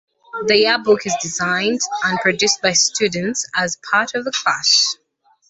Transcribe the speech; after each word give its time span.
The 0.47 0.57
yearbook 0.57 1.05
is 1.05 1.15
designed 1.21 1.79
and 2.05 2.17
produced 2.21 2.63
by 2.63 2.73
students 2.73 3.47
as 3.55 3.77
part 3.91 4.15
of 4.15 4.25
a 4.25 4.31
class. 4.31 4.95